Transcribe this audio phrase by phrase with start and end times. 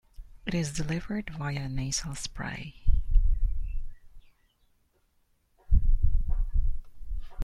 [0.47, 2.73] It is delivered via a nasal spray.